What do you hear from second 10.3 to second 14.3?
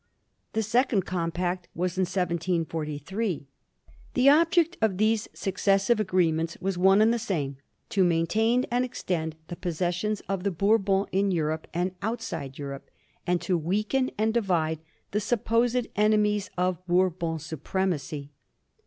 the Bourbons in Europe and outside Europe, and to weaken